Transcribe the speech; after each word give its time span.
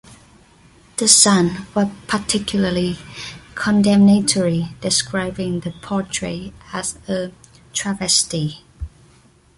"The 0.97 1.07
Sun" 1.07 1.67
was 1.75 1.87
particularly 2.07 2.97
condemnatory, 3.53 4.69
describing 4.81 5.59
the 5.59 5.73
portrait 5.79 6.55
as 6.73 6.97
"a 7.07 7.31
travesty". 7.71 8.63